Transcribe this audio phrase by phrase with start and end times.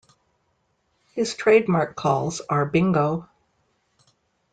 [1.13, 3.29] His trademark calls are Bingo!